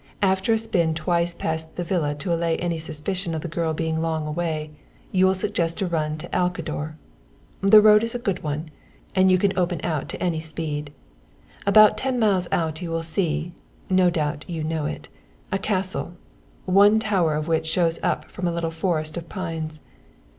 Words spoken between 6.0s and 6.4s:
to